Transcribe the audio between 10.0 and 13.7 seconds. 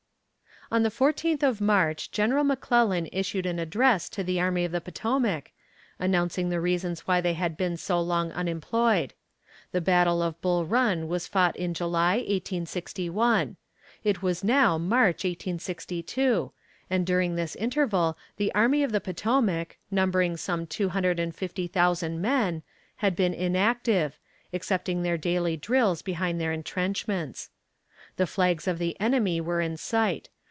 of Bull Run was fought in July, 1861.